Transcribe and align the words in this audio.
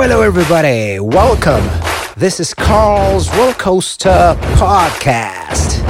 Hello, 0.00 0.22
everybody. 0.22 1.00
Welcome. 1.00 1.68
This 2.16 2.38
is 2.38 2.54
Carl's 2.54 3.28
Roller 3.34 3.52
Coaster 3.54 4.38
Podcast. 4.54 5.82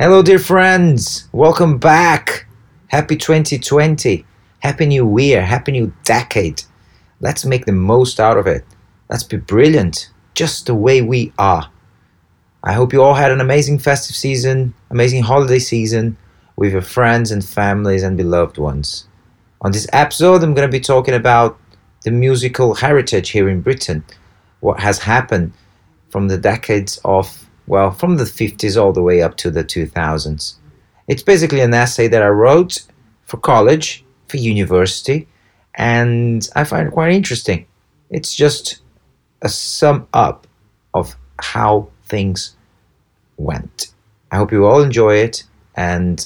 Hello, 0.00 0.22
dear 0.22 0.38
friends. 0.38 1.28
Welcome 1.32 1.76
back. 1.76 2.46
Happy 2.88 3.16
2020. 3.16 4.24
Happy 4.60 4.86
New 4.86 5.18
Year. 5.18 5.44
Happy 5.44 5.72
New 5.72 5.92
Decade. 6.04 6.62
Let's 7.20 7.44
make 7.44 7.66
the 7.66 7.72
most 7.72 8.20
out 8.20 8.38
of 8.38 8.46
it. 8.46 8.64
Let's 9.10 9.22
be 9.22 9.36
brilliant, 9.36 10.10
just 10.32 10.64
the 10.64 10.74
way 10.74 11.02
we 11.02 11.34
are. 11.38 11.70
I 12.64 12.72
hope 12.72 12.94
you 12.94 13.02
all 13.02 13.14
had 13.14 13.30
an 13.30 13.42
amazing 13.42 13.80
festive 13.80 14.16
season, 14.16 14.72
amazing 14.90 15.24
holiday 15.24 15.58
season 15.58 16.16
with 16.62 16.70
your 16.70 16.80
friends 16.80 17.32
and 17.32 17.44
families 17.44 18.04
and 18.04 18.16
beloved 18.16 18.56
ones. 18.56 19.08
On 19.62 19.72
this 19.72 19.88
episode, 19.92 20.44
I'm 20.44 20.54
going 20.54 20.68
to 20.68 20.78
be 20.78 20.78
talking 20.78 21.12
about 21.12 21.58
the 22.04 22.12
musical 22.12 22.72
heritage 22.72 23.30
here 23.30 23.48
in 23.48 23.62
Britain, 23.62 24.04
what 24.60 24.78
has 24.78 25.00
happened 25.00 25.54
from 26.10 26.28
the 26.28 26.38
decades 26.38 27.00
of, 27.04 27.50
well, 27.66 27.90
from 27.90 28.16
the 28.16 28.22
50s 28.22 28.80
all 28.80 28.92
the 28.92 29.02
way 29.02 29.22
up 29.22 29.36
to 29.38 29.50
the 29.50 29.64
2000s. 29.64 30.54
It's 31.08 31.24
basically 31.24 31.62
an 31.62 31.74
essay 31.74 32.06
that 32.06 32.22
I 32.22 32.28
wrote 32.28 32.86
for 33.24 33.38
college, 33.38 34.04
for 34.28 34.36
university, 34.36 35.26
and 35.74 36.48
I 36.54 36.62
find 36.62 36.86
it 36.86 36.92
quite 36.92 37.12
interesting. 37.12 37.66
It's 38.08 38.36
just 38.36 38.82
a 39.42 39.48
sum 39.48 40.06
up 40.12 40.46
of 40.94 41.16
how 41.40 41.88
things 42.04 42.54
went. 43.36 43.88
I 44.30 44.36
hope 44.36 44.52
you 44.52 44.64
all 44.64 44.80
enjoy 44.80 45.16
it 45.16 45.42
and 45.74 46.24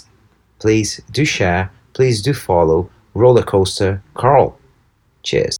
please 0.58 1.00
do 1.10 1.24
share, 1.24 1.70
please 1.92 2.22
do 2.22 2.32
follow 2.32 2.90
Roller 3.14 3.42
Coaster 3.42 4.02
Carl. 4.14 4.58
Cheers. 5.22 5.56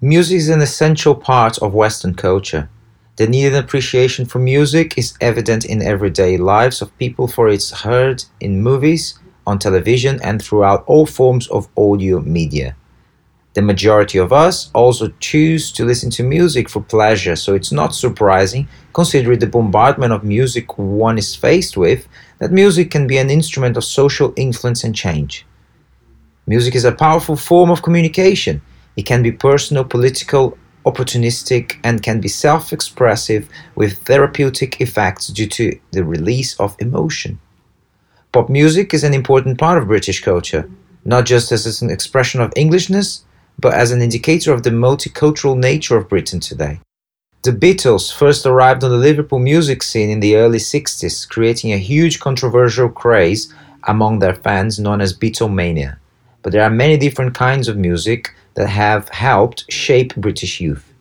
Music 0.00 0.36
is 0.36 0.48
an 0.48 0.60
essential 0.60 1.14
part 1.14 1.58
of 1.58 1.74
Western 1.74 2.14
culture. 2.14 2.68
The 3.16 3.26
need 3.28 3.46
and 3.46 3.56
appreciation 3.56 4.26
for 4.26 4.40
music 4.40 4.98
is 4.98 5.14
evident 5.20 5.64
in 5.64 5.80
everyday 5.80 6.36
lives 6.36 6.82
of 6.82 6.96
people 6.98 7.28
for 7.28 7.48
it's 7.48 7.70
heard 7.82 8.24
in 8.40 8.62
movies, 8.62 9.18
on 9.46 9.58
television 9.58 10.20
and 10.22 10.42
throughout 10.42 10.82
all 10.86 11.06
forms 11.06 11.46
of 11.48 11.68
audio 11.76 12.20
media. 12.20 12.74
The 13.54 13.62
majority 13.62 14.18
of 14.18 14.32
us 14.32 14.70
also 14.74 15.12
choose 15.20 15.70
to 15.72 15.84
listen 15.84 16.08
to 16.12 16.22
music 16.22 16.70
for 16.70 16.80
pleasure, 16.80 17.36
so 17.36 17.54
it's 17.54 17.72
not 17.72 17.94
surprising, 17.94 18.66
considering 18.94 19.40
the 19.40 19.46
bombardment 19.46 20.12
of 20.12 20.24
music 20.24 20.78
one 20.78 21.18
is 21.18 21.36
faced 21.36 21.76
with, 21.76 22.08
that 22.38 22.50
music 22.50 22.90
can 22.90 23.06
be 23.06 23.18
an 23.18 23.28
instrument 23.28 23.76
of 23.76 23.84
social 23.84 24.32
influence 24.36 24.84
and 24.84 24.94
change. 24.94 25.44
Music 26.46 26.74
is 26.74 26.86
a 26.86 26.92
powerful 26.92 27.36
form 27.36 27.70
of 27.70 27.82
communication. 27.82 28.62
It 28.96 29.04
can 29.04 29.22
be 29.22 29.32
personal, 29.32 29.84
political, 29.84 30.56
opportunistic, 30.86 31.76
and 31.84 32.02
can 32.02 32.20
be 32.20 32.28
self 32.28 32.72
expressive 32.72 33.48
with 33.74 33.98
therapeutic 34.06 34.80
effects 34.80 35.28
due 35.28 35.46
to 35.48 35.78
the 35.92 36.04
release 36.04 36.58
of 36.58 36.74
emotion. 36.78 37.38
Pop 38.32 38.48
music 38.48 38.94
is 38.94 39.04
an 39.04 39.12
important 39.12 39.58
part 39.58 39.76
of 39.76 39.88
British 39.88 40.22
culture, 40.22 40.70
not 41.04 41.26
just 41.26 41.52
as 41.52 41.82
an 41.82 41.90
expression 41.90 42.40
of 42.40 42.52
Englishness, 42.56 43.24
but 43.62 43.72
as 43.72 43.92
an 43.92 44.02
indicator 44.02 44.52
of 44.52 44.64
the 44.64 44.70
multicultural 44.70 45.56
nature 45.56 45.96
of 45.96 46.08
Britain 46.08 46.40
today. 46.40 46.80
The 47.42 47.52
Beatles 47.52 48.12
first 48.12 48.44
arrived 48.44 48.84
on 48.84 48.90
the 48.90 48.96
Liverpool 48.96 49.38
music 49.38 49.82
scene 49.82 50.10
in 50.10 50.20
the 50.20 50.36
early 50.36 50.58
60s, 50.58 51.28
creating 51.28 51.72
a 51.72 51.78
huge 51.78 52.20
controversial 52.20 52.88
craze 52.88 53.52
among 53.88 54.18
their 54.18 54.34
fans 54.34 54.78
known 54.78 55.00
as 55.00 55.16
Beatlemania. 55.16 55.96
But 56.42 56.52
there 56.52 56.62
are 56.62 56.70
many 56.70 56.96
different 56.96 57.34
kinds 57.34 57.68
of 57.68 57.76
music 57.76 58.34
that 58.54 58.68
have 58.68 59.08
helped 59.08 59.70
shape 59.72 60.14
British 60.16 60.60
youth. 60.60 60.92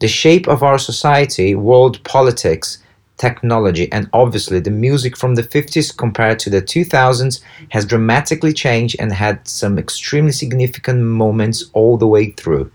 The 0.00 0.08
shape 0.08 0.46
of 0.48 0.62
our 0.62 0.78
society, 0.78 1.54
world 1.54 2.02
politics, 2.04 2.78
technology, 3.16 3.90
and 3.92 4.08
obviously 4.12 4.60
the 4.60 4.70
music 4.70 5.16
from 5.16 5.34
the 5.34 5.42
50s 5.42 5.96
compared 5.96 6.38
to 6.40 6.50
the 6.50 6.62
2000s 6.62 7.40
has 7.70 7.84
dramatically 7.84 8.52
changed 8.52 8.96
and 8.98 9.12
had 9.12 9.46
some 9.46 9.78
extremely 9.78 10.32
significant 10.32 11.00
moments 11.02 11.70
all 11.72 11.96
the 11.96 12.06
way 12.06 12.30
through. 12.30 12.70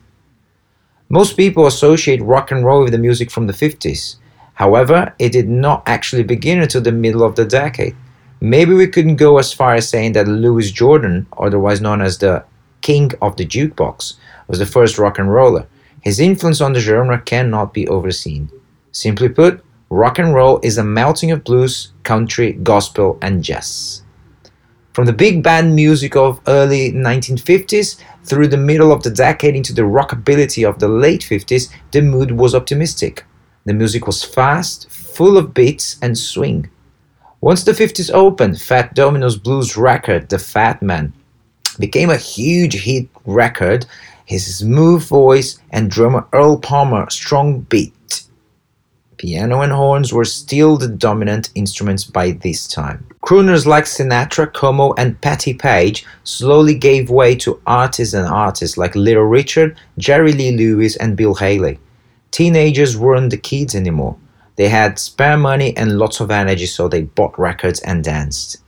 Most 1.10 1.36
people 1.36 1.68
associate 1.68 2.22
rock 2.22 2.52
and 2.52 2.64
roll 2.64 2.84
with 2.84 2.92
the 2.92 2.98
music 2.98 3.32
from 3.32 3.48
the 3.48 3.54
50s. 3.54 4.18
However, 4.54 5.14
it 5.20 5.32
did 5.32 5.50
not 5.50 5.84
actually 5.88 6.24
begin 6.24 6.62
until 6.62 6.82
the 6.82 6.92
middle 6.92 7.24
of 7.24 7.36
the 7.36 7.46
decade. 7.46 7.96
Maybe 8.42 8.74
we 8.74 8.88
couldn't 8.88 9.16
go 9.16 9.38
as 9.38 9.52
far 9.52 9.76
as 9.76 9.90
saying 9.90 10.14
that 10.14 10.28
Louis 10.28 10.72
Jordan, 10.72 11.28
otherwise 11.38 11.82
known 11.82 12.02
as 12.02 12.18
the 12.18 12.44
king 12.82 13.12
of 13.22 13.36
the 13.36 13.46
jukebox, 13.46 14.16
was 14.48 14.60
the 14.60 14.66
first 14.66 14.98
rock 14.98 15.20
and 15.20 15.34
roller. 15.34 15.68
His 16.02 16.20
influence 16.20 16.62
on 16.62 16.74
the 16.74 16.80
genre 16.80 17.20
cannot 17.20 17.74
be 17.74 17.88
overseen. 17.88 18.50
Simply 18.92 19.30
put, 19.30 19.64
rock 19.90 20.20
and 20.20 20.34
roll 20.34 20.60
is 20.62 20.78
a 20.78 20.84
melting 20.84 21.32
of 21.32 21.44
blues, 21.44 21.92
country, 22.04 22.54
gospel, 22.54 23.18
and 23.22 23.44
jazz. 23.44 24.04
From 24.94 25.06
the 25.06 25.14
big 25.14 25.44
band 25.44 25.76
music 25.76 26.16
of 26.16 26.42
early 26.48 26.92
1950s 26.92 28.02
through 28.24 28.48
the 28.50 28.58
middle 28.58 28.92
of 28.92 29.04
the 29.04 29.10
decade 29.10 29.56
into 29.56 29.74
the 29.74 29.84
rockabilly 29.84 30.68
of 30.68 30.80
the 30.80 30.88
late 30.88 31.22
50s, 31.22 31.72
the 31.92 32.02
mood 32.02 32.32
was 32.32 32.54
optimistic. 32.54 33.26
The 33.66 33.74
music 33.74 34.08
was 34.08 34.24
fast, 34.24 34.90
full 34.90 35.38
of 35.38 35.54
beats 35.54 35.98
and 36.02 36.18
swing. 36.18 36.70
Once 37.42 37.64
the 37.64 37.72
50s 37.72 38.12
opened, 38.14 38.60
Fats 38.62 38.94
Domino's 38.94 39.38
blues 39.38 39.78
record, 39.78 40.30
The 40.30 40.40
Fat 40.40 40.82
Man, 40.82 41.14
became 41.78 42.10
a 42.10 42.18
huge 42.18 42.84
hit 42.84 43.08
record. 43.26 43.86
His 44.26 44.58
smooth 44.58 45.08
voice 45.08 45.60
and 45.72 45.90
drummer 45.90 46.28
Earl 46.34 46.58
Palmer 46.58 47.10
strong 47.10 47.62
beat 47.62 47.94
Piano 49.20 49.60
and 49.60 49.74
horns 49.74 50.14
were 50.14 50.24
still 50.24 50.78
the 50.78 50.88
dominant 50.88 51.50
instruments 51.54 52.06
by 52.06 52.32
this 52.32 52.66
time. 52.66 53.06
Crooners 53.22 53.66
like 53.66 53.84
Sinatra, 53.84 54.52
Como, 54.54 54.94
and 54.94 55.20
Patti 55.20 55.54
Page 55.54 56.06
slowly 56.24 56.74
gave 56.74 57.10
way 57.10 57.36
to 57.36 57.62
artists 57.68 58.14
and 58.14 58.26
artists 58.26 58.78
like 58.78 58.96
Little 58.96 59.26
Richard, 59.26 59.78
Jerry 59.98 60.32
Lee 60.32 60.56
Lewis, 60.56 60.96
and 60.96 61.18
Bill 61.18 61.36
Haley. 61.36 61.80
Teenagers 62.32 62.96
weren't 62.96 63.32
the 63.32 63.38
kids 63.38 63.76
anymore. 63.76 64.16
They 64.56 64.70
had 64.70 64.98
spare 64.98 65.36
money 65.36 65.76
and 65.76 66.00
lots 66.00 66.22
of 66.22 66.32
energy, 66.32 66.66
so 66.66 66.88
they 66.88 67.02
bought 67.02 67.38
records 67.38 67.82
and 67.82 68.02
danced. 68.02 68.62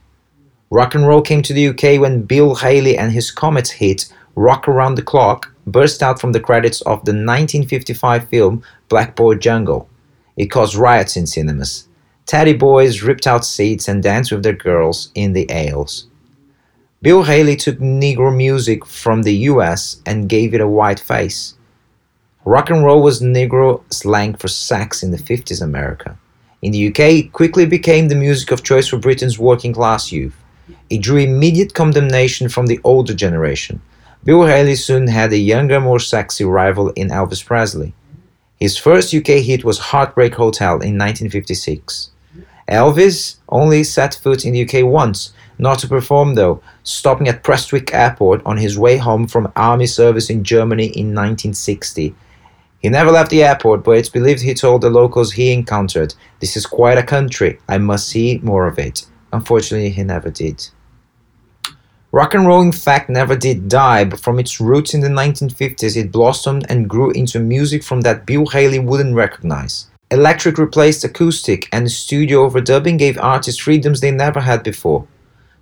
Rock 0.70 0.96
and 0.96 1.08
roll 1.08 1.22
came 1.22 1.42
to 1.44 1.54
the 1.54 1.70
UK 1.70 2.02
when 2.02 2.24
Bill 2.24 2.56
Haley 2.56 2.98
and 2.98 3.14
his 3.14 3.32
Comets 3.32 3.72
hit 3.72 4.12
Rock 4.36 4.68
Around 4.68 4.96
the 4.96 5.02
Clock 5.02 5.50
burst 5.66 6.04
out 6.04 6.20
from 6.20 6.34
the 6.34 6.42
credits 6.42 6.82
of 6.82 7.06
the 7.06 7.14
1955 7.14 8.28
film 8.28 8.64
Blackboard 8.90 9.42
Jungle. 9.42 9.88
It 10.38 10.48
caused 10.48 10.76
riots 10.76 11.18
in 11.18 11.28
cinemas. 11.28 11.88
Teddy 12.26 12.54
boys 12.54 13.02
ripped 13.02 13.28
out 13.28 13.46
seats 13.46 13.88
and 13.88 14.02
danced 14.02 14.32
with 14.32 14.44
their 14.44 14.54
girls 14.54 15.12
in 15.16 15.34
the 15.34 15.50
aisles. 15.52 16.08
Bill 17.02 17.24
Haley 17.24 17.56
took 17.56 17.80
Negro 17.80 18.36
music 18.36 18.86
from 18.86 19.24
the 19.24 19.34
US 19.50 20.02
and 20.06 20.30
gave 20.30 20.54
it 20.54 20.62
a 20.62 20.68
white 20.68 21.00
face. 21.00 21.56
Rock 22.46 22.70
and 22.70 22.84
roll 22.84 23.02
was 23.02 23.22
Negro 23.22 23.82
slang 23.92 24.36
for 24.36 24.48
sex 24.48 25.04
in 25.04 25.12
the 25.12 25.18
50s 25.18 25.62
America. 25.62 26.18
In 26.62 26.72
the 26.72 26.88
UK, 26.90 27.00
it 27.00 27.34
quickly 27.34 27.66
became 27.66 28.08
the 28.08 28.16
music 28.16 28.52
of 28.52 28.64
choice 28.64 28.88
for 28.88 28.98
Britain's 28.98 29.40
working 29.40 29.74
class 29.74 30.12
youth. 30.12 30.36
It 30.90 31.02
drew 31.02 31.18
immediate 31.18 31.74
condemnation 31.74 32.50
from 32.50 32.68
the 32.68 32.80
older 32.84 33.14
generation. 33.14 33.82
Bill 34.24 34.46
Haley 34.46 34.76
soon 34.76 35.08
had 35.08 35.34
a 35.34 35.38
younger, 35.38 35.80
more 35.80 36.00
sexy 36.00 36.44
rival 36.44 36.90
in 36.92 37.10
Elvis 37.10 37.44
Presley. 37.44 37.94
His 38.62 38.78
first 38.78 39.12
UK 39.12 39.42
hit 39.42 39.66
was 39.66 39.80
Heartbreak 39.80 40.36
Hotel 40.36 40.74
in 40.74 40.96
1956. 40.96 42.12
Elvis 42.70 43.38
only 43.50 43.84
set 43.84 44.14
foot 44.14 44.46
in 44.46 44.54
the 44.54 44.64
UK 44.64 44.86
once, 44.86 45.34
not 45.58 45.80
to 45.80 45.88
perform 45.88 46.36
though, 46.36 46.62
stopping 46.84 47.28
at 47.28 47.42
Prestwick 47.42 47.92
Airport 47.92 48.40
on 48.46 48.58
his 48.58 48.78
way 48.78 48.98
home 48.98 49.28
from 49.28 49.52
army 49.56 49.88
service 49.88 50.30
in 50.30 50.44
Germany 50.44 50.86
in 50.86 51.08
1960. 51.08 52.14
He 52.78 52.90
never 52.90 53.10
left 53.10 53.32
the 53.32 53.44
airport, 53.44 53.84
but 53.84 53.98
it's 53.98 54.10
believed 54.10 54.42
he 54.42 54.54
told 54.54 54.82
the 54.82 54.92
locals 54.92 55.32
he 55.32 55.52
encountered, 55.52 56.14
This 56.40 56.56
is 56.56 56.68
quite 56.68 57.00
a 57.00 57.04
country, 57.04 57.60
I 57.68 57.80
must 57.80 58.10
see 58.10 58.40
more 58.44 58.68
of 58.68 58.78
it. 58.78 59.08
Unfortunately, 59.34 59.90
he 59.90 60.04
never 60.04 60.30
did. 60.30 60.68
Rock 62.14 62.34
and 62.34 62.46
roll, 62.46 62.62
in 62.62 62.74
fact, 62.74 63.10
never 63.10 63.38
did 63.38 63.70
die, 63.70 64.04
but 64.04 64.20
from 64.20 64.38
its 64.38 64.60
roots 64.60 64.94
in 64.94 65.00
the 65.00 65.08
1950s, 65.08 65.96
it 65.96 66.12
blossomed 66.12 66.66
and 66.68 66.90
grew 66.90 67.12
into 67.12 67.40
music 67.40 67.84
from 67.84 68.02
that 68.02 68.26
Bill 68.26 68.48
Haley 68.48 68.80
wouldn't 68.80 69.16
recognize. 69.16 69.88
Electric 70.10 70.58
replaced 70.58 71.06
acoustic, 71.06 71.70
and 71.72 71.90
studio 71.90 72.50
overdubbing 72.50 72.98
gave 72.98 73.18
artists 73.18 73.62
freedoms 73.62 74.02
they 74.02 74.12
never 74.12 74.42
had 74.42 74.62
before. 74.62 75.08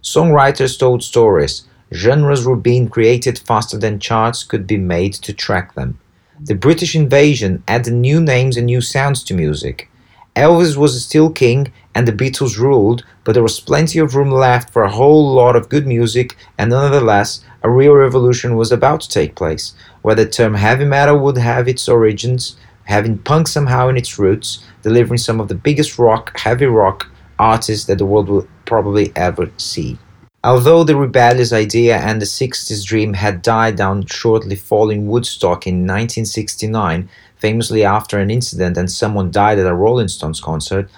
Songwriters 0.01 0.79
told 0.79 1.03
stories. 1.03 1.67
Genres 1.93 2.47
were 2.47 2.55
being 2.55 2.89
created 2.89 3.37
faster 3.37 3.77
than 3.77 3.99
charts 3.99 4.43
could 4.43 4.65
be 4.65 4.77
made 4.77 5.13
to 5.13 5.33
track 5.33 5.75
them. 5.75 5.99
The 6.41 6.55
British 6.55 6.95
invasion 6.95 7.63
added 7.67 7.93
new 7.93 8.19
names 8.19 8.57
and 8.57 8.65
new 8.65 8.81
sounds 8.81 9.23
to 9.25 9.35
music. 9.35 9.87
Elvis 10.35 10.77
was 10.77 11.03
still 11.05 11.29
king 11.29 11.71
and 11.99 12.07
the 12.07 12.13
Beatles 12.13 12.57
ruled, 12.57 13.03
but 13.25 13.33
there 13.33 13.43
was 13.43 13.59
plenty 13.59 13.99
of 13.99 14.15
room 14.15 14.31
left 14.31 14.71
for 14.71 14.83
a 14.83 14.89
whole 14.89 15.33
lot 15.33 15.57
of 15.57 15.67
good 15.67 15.85
music, 15.85 16.37
and 16.57 16.69
nonetheless, 16.69 17.43
a 17.61 17.69
real 17.69 17.91
revolution 17.91 18.55
was 18.55 18.71
about 18.71 19.01
to 19.01 19.09
take 19.09 19.35
place, 19.35 19.75
where 20.01 20.15
the 20.15 20.25
term 20.25 20.53
heavy 20.53 20.85
metal 20.85 21.19
would 21.19 21.37
have 21.37 21.67
its 21.67 21.89
origins, 21.89 22.55
having 22.85 23.17
punk 23.17 23.49
somehow 23.49 23.89
in 23.89 23.97
its 23.97 24.17
roots, 24.17 24.63
delivering 24.81 25.17
some 25.17 25.41
of 25.41 25.49
the 25.49 25.55
biggest 25.67 25.99
rock, 25.99 26.39
heavy 26.39 26.67
rock 26.67 27.11
artists 27.37 27.85
that 27.87 27.97
the 27.97 28.05
world 28.05 28.29
will 28.29 28.47
probably 28.63 29.11
ever 29.17 29.51
see. 29.57 29.97
Although 30.41 30.85
the 30.85 30.95
rebellious 30.95 31.51
idea 31.51 31.97
and 31.97 32.21
the 32.21 32.25
60s 32.25 32.85
dream 32.85 33.13
had 33.13 33.41
died 33.41 33.75
down 33.75 34.05
shortly 34.05 34.55
following 34.55 35.09
Woodstock 35.09 35.67
in 35.67 35.79
1969, 35.79 37.09
famously 37.35 37.83
after 37.83 38.19
an 38.19 38.31
incident 38.31 38.77
and 38.77 38.89
someone 38.89 39.31
died 39.31 39.59
at 39.59 39.67
a 39.67 39.75
Rolling 39.75 40.07
Stones 40.07 40.39
concert, 40.39 40.89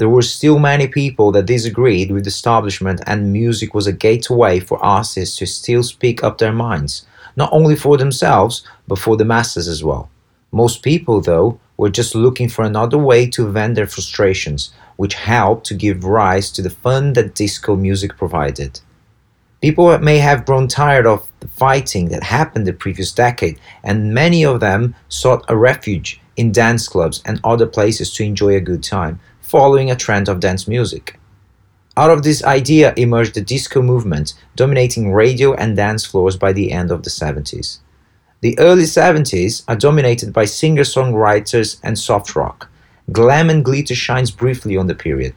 there 0.00 0.08
were 0.08 0.22
still 0.22 0.58
many 0.58 0.88
people 0.88 1.30
that 1.32 1.44
disagreed 1.44 2.10
with 2.10 2.24
the 2.24 2.28
establishment, 2.28 3.02
and 3.06 3.34
music 3.34 3.74
was 3.74 3.86
a 3.86 3.92
gateway 3.92 4.58
for 4.58 4.82
artists 4.82 5.36
to 5.36 5.46
still 5.46 5.82
speak 5.82 6.24
up 6.24 6.38
their 6.38 6.54
minds, 6.54 7.04
not 7.36 7.52
only 7.52 7.76
for 7.76 7.98
themselves, 7.98 8.64
but 8.88 8.98
for 8.98 9.18
the 9.18 9.26
masses 9.26 9.68
as 9.68 9.84
well. 9.84 10.08
Most 10.52 10.82
people, 10.82 11.20
though, 11.20 11.60
were 11.76 11.90
just 11.90 12.14
looking 12.14 12.48
for 12.48 12.64
another 12.64 12.96
way 12.96 13.28
to 13.28 13.46
vent 13.50 13.74
their 13.74 13.86
frustrations, 13.86 14.72
which 14.96 15.12
helped 15.12 15.66
to 15.66 15.74
give 15.74 16.02
rise 16.02 16.50
to 16.52 16.62
the 16.62 16.70
fun 16.70 17.12
that 17.12 17.34
disco 17.34 17.76
music 17.76 18.16
provided. 18.16 18.80
People 19.60 19.98
may 19.98 20.16
have 20.16 20.46
grown 20.46 20.66
tired 20.66 21.06
of 21.06 21.28
the 21.40 21.48
fighting 21.48 22.08
that 22.08 22.22
happened 22.22 22.66
the 22.66 22.72
previous 22.72 23.12
decade, 23.12 23.60
and 23.84 24.14
many 24.14 24.46
of 24.46 24.60
them 24.60 24.94
sought 25.10 25.44
a 25.48 25.56
refuge 25.58 26.18
in 26.36 26.52
dance 26.52 26.88
clubs 26.88 27.22
and 27.26 27.38
other 27.44 27.66
places 27.66 28.14
to 28.14 28.24
enjoy 28.24 28.54
a 28.54 28.60
good 28.60 28.82
time, 28.82 29.20
following 29.50 29.90
a 29.90 29.96
trend 29.96 30.28
of 30.28 30.38
dance 30.38 30.68
music. 30.68 31.18
Out 31.96 32.12
of 32.12 32.22
this 32.22 32.44
idea 32.44 32.94
emerged 32.96 33.34
the 33.34 33.40
disco 33.40 33.82
movement, 33.82 34.34
dominating 34.54 35.12
radio 35.12 35.54
and 35.54 35.74
dance 35.74 36.06
floors 36.06 36.36
by 36.36 36.52
the 36.52 36.70
end 36.70 36.92
of 36.92 37.02
the 37.02 37.10
70s. 37.10 37.80
The 38.42 38.56
early 38.60 38.84
70s 38.84 39.64
are 39.66 39.74
dominated 39.74 40.32
by 40.32 40.44
singer 40.44 40.84
songwriters 40.84 41.80
and 41.82 41.98
soft 41.98 42.36
rock. 42.36 42.70
Glam 43.10 43.50
and 43.50 43.64
glitter 43.64 43.96
shines 43.96 44.30
briefly 44.30 44.76
on 44.76 44.86
the 44.86 44.94
period. 44.94 45.34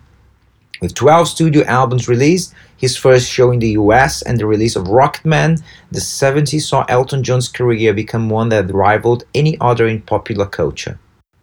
With 0.79 0.93
12 0.93 1.27
studio 1.27 1.63
albums 1.63 2.07
released, 2.07 2.53
his 2.77 2.95
first 2.95 3.27
show 3.27 3.49
in 3.49 3.57
the 3.57 3.75
US, 3.81 4.21
and 4.21 4.37
the 4.37 4.45
release 4.45 4.75
of 4.75 4.85
Rocketman, 4.85 5.59
the 5.91 5.99
70s 5.99 6.61
saw 6.61 6.85
Elton 6.87 7.23
John's 7.23 7.47
career 7.47 7.95
become 7.95 8.29
one 8.29 8.49
that 8.49 8.71
rivaled 8.71 9.23
any 9.33 9.57
other 9.59 9.87
in 9.87 10.01
popular 10.03 10.45
culture. 10.45 10.99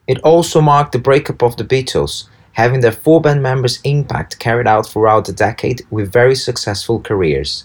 It 0.07 0.21
also 0.21 0.61
marked 0.61 0.93
the 0.93 1.01
breakup 1.01 1.43
of 1.43 1.57
the 1.57 1.65
Beatles, 1.65 2.29
having 2.53 2.81
their 2.81 2.93
four 2.93 3.21
band 3.21 3.43
members' 3.43 3.81
impact 3.85 4.39
carried 4.39 4.67
out 4.67 4.87
throughout 4.87 5.25
the 5.25 5.33
decade 5.33 5.83
with 5.91 6.13
very 6.13 6.35
successful 6.35 7.01
careers. 7.01 7.65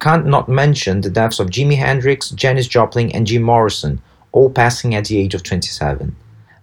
Can't 0.00 0.26
not 0.26 0.48
mention 0.48 1.00
the 1.00 1.10
deaths 1.10 1.40
of 1.40 1.48
Jimi 1.48 1.76
Hendrix, 1.76 2.30
Janis 2.30 2.68
Joplin, 2.68 3.10
and 3.12 3.26
Jim 3.26 3.42
Morrison, 3.42 4.02
all 4.32 4.50
passing 4.50 4.94
at 4.94 5.06
the 5.06 5.18
age 5.18 5.34
of 5.34 5.42
27. 5.42 6.14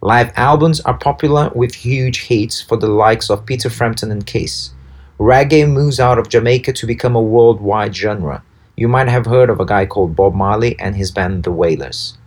Live 0.01 0.31
albums 0.35 0.81
are 0.81 0.97
popular 0.97 1.49
with 1.55 1.73
huge 1.73 2.27
hits 2.27 2.61
for 2.61 2.77
the 2.77 2.89
likes 2.89 3.29
of 3.29 3.45
Peter 3.45 3.69
Frampton 3.69 4.11
and 4.11 4.25
Kiss. 4.25 4.71
Reggae 5.17 5.69
moves 5.71 5.99
out 5.99 6.19
of 6.19 6.29
Jamaica 6.29 6.73
to 6.73 6.85
become 6.85 7.15
a 7.15 7.21
worldwide 7.21 7.95
genre. 7.95 8.43
You 8.75 8.87
might 8.87 9.07
have 9.07 9.25
heard 9.25 9.49
of 9.49 9.59
a 9.59 9.65
guy 9.65 9.85
called 9.85 10.15
Bob 10.15 10.33
Marley 10.33 10.77
and 10.79 10.95
his 10.95 11.11
band 11.11 11.43
The 11.43 11.51
Wailers. 11.51 12.17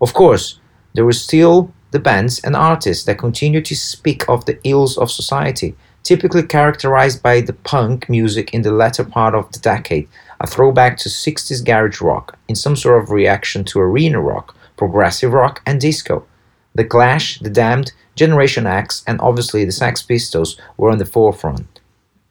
Of 0.00 0.14
course, 0.14 0.58
there 0.94 1.04
were 1.04 1.12
still 1.12 1.72
the 1.92 1.98
bands 1.98 2.40
and 2.40 2.56
artists 2.56 3.04
that 3.04 3.18
continue 3.18 3.60
to 3.60 3.76
speak 3.76 4.28
of 4.28 4.44
the 4.46 4.58
ills 4.64 4.98
of 4.98 5.10
society, 5.10 5.74
typically 6.02 6.42
characterized 6.42 7.22
by 7.22 7.40
the 7.40 7.52
punk 7.52 8.08
music 8.08 8.52
in 8.52 8.62
the 8.62 8.72
latter 8.72 9.04
part 9.04 9.34
of 9.34 9.52
the 9.52 9.58
decade, 9.58 10.08
a 10.40 10.46
throwback 10.46 10.96
to 10.96 11.08
60s 11.08 11.64
garage 11.64 12.00
rock, 12.00 12.38
in 12.48 12.56
some 12.56 12.74
sort 12.74 13.02
of 13.02 13.10
reaction 13.10 13.62
to 13.64 13.78
arena 13.78 14.20
rock, 14.20 14.56
progressive 14.76 15.32
rock, 15.32 15.62
and 15.66 15.80
disco. 15.80 16.26
The 16.74 16.84
Clash, 16.84 17.38
The 17.38 17.50
Damned, 17.50 17.92
Generation 18.16 18.66
X, 18.66 19.04
and 19.06 19.20
obviously 19.20 19.64
the 19.64 19.72
Sex 19.72 20.02
Pistols 20.02 20.58
were 20.78 20.90
on 20.90 20.98
the 20.98 21.04
forefront. 21.04 21.80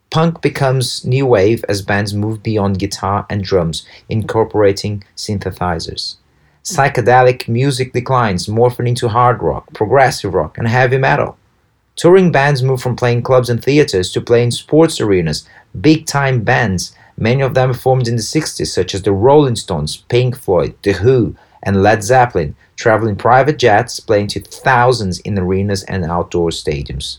Punk 0.10 0.42
becomes 0.42 1.06
new 1.06 1.26
wave 1.26 1.64
as 1.70 1.82
bands 1.82 2.14
move 2.14 2.44
beyond 2.44 2.80
guitar 2.80 3.26
and 3.30 3.44
drums, 3.44 3.86
incorporating 4.10 5.04
synthesizers. 5.16 6.16
Psychedelic 6.64 7.48
music 7.48 7.92
declines, 7.92 8.46
morphing 8.46 8.88
into 8.88 9.08
hard 9.08 9.42
rock, 9.42 9.74
progressive 9.74 10.36
rock, 10.36 10.60
and 10.60 10.68
heavy 10.68 10.98
metal. 10.98 11.36
Touring 11.96 12.32
bands 12.32 12.62
move 12.62 12.82
from 12.82 12.96
playing 12.96 13.24
clubs 13.24 13.50
and 13.50 13.64
theaters 13.64 14.12
to 14.12 14.22
playing 14.22 14.52
sports 14.52 15.02
arenas. 15.02 15.48
Big 15.80 16.06
time 16.06 16.44
bands, 16.44 16.96
many 17.18 17.42
of 17.42 17.56
them 17.56 17.74
formed 17.74 18.08
in 18.08 18.16
the 18.16 18.22
60s, 18.22 18.68
such 18.68 18.94
as 18.94 19.02
the 19.02 19.12
Rolling 19.12 19.56
Stones, 19.56 19.98
Pink 20.08 20.38
Floyd, 20.38 20.76
The 20.84 20.94
Who, 20.94 21.36
and 21.64 21.82
Led 21.82 22.04
Zeppelin, 22.04 22.56
traveling 22.76 23.16
private 23.16 23.58
jets, 23.58 24.00
playing 24.00 24.28
to 24.28 24.40
thousands 24.40 25.20
in 25.22 25.40
arenas 25.40 25.84
and 25.86 26.06
outdoor 26.06 26.52
stadiums. 26.52 27.18